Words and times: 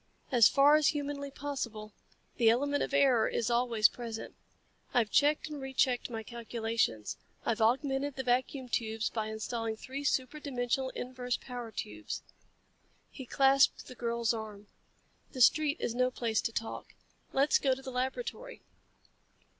"As 0.31 0.47
far 0.47 0.77
as 0.77 0.87
humanly 0.87 1.29
possible. 1.29 1.93
The 2.37 2.49
element 2.49 2.81
of 2.81 2.91
error 2.91 3.27
is 3.27 3.51
always 3.51 3.87
present. 3.87 4.33
I've 4.95 5.11
checked 5.11 5.47
and 5.47 5.61
re 5.61 5.75
checked 5.75 6.09
my 6.09 6.23
calculations. 6.23 7.17
I've 7.45 7.61
augmented 7.61 8.15
the 8.15 8.23
vacuum 8.23 8.67
tubes 8.67 9.11
by 9.11 9.27
installing 9.27 9.75
three 9.77 10.03
super 10.03 10.39
dimensional 10.39 10.89
inverse 10.95 11.37
power 11.37 11.69
tubes." 11.71 12.23
He 13.11 13.27
clasped 13.27 13.85
the 13.85 13.93
girl's 13.93 14.33
arm. 14.33 14.65
"The 15.33 15.41
street 15.41 15.77
is 15.79 15.93
no 15.93 16.09
place 16.09 16.41
to 16.41 16.51
talk. 16.51 16.95
Let's 17.31 17.59
go 17.59 17.75
to 17.75 17.81
the 17.83 17.91
laboratory." 17.91 18.63